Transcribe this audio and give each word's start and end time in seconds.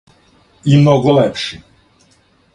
И 0.65 0.77
много 0.77 1.11
лепши. 1.19 1.61